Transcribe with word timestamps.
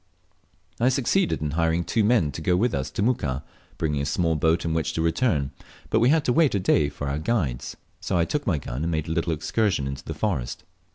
I 0.79 0.89
succeeded 0.89 1.43
in 1.43 1.51
hiring 1.51 1.83
two 1.83 2.03
men 2.03 2.31
to 2.31 2.41
go 2.41 2.55
with 2.57 2.73
us 2.73 2.89
to 2.89 3.03
Muka, 3.03 3.43
bringing 3.77 4.01
a 4.01 4.05
small 4.07 4.35
boat 4.35 4.65
in 4.65 4.73
which 4.73 4.93
to 4.93 5.01
return; 5.03 5.51
but 5.91 5.99
we 5.99 6.09
had 6.09 6.25
to 6.25 6.33
wait 6.33 6.55
a 6.55 6.59
day 6.59 6.89
for 6.89 7.07
our 7.07 7.19
guides, 7.19 7.77
so 7.99 8.17
I 8.17 8.25
took 8.25 8.47
my 8.47 8.57
gun 8.57 8.81
and 8.81 8.91
made 8.91 9.07
a 9.07 9.11
little 9.11 9.31
excursion 9.31 9.85
info 9.85 10.01
the 10.07 10.15
forest. 10.15 10.63